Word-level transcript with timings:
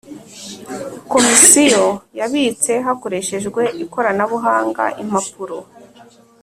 Komisiyo 1.11 1.85
yabitse 2.19 2.71
hakoreshejwe 2.85 3.61
ikoranabuhanga 3.83 4.83
impapuro 5.01 5.57